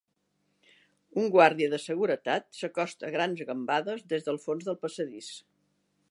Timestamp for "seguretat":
1.83-2.49